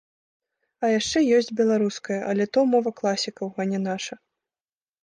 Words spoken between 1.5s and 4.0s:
беларуская, але то мова класікаў, а не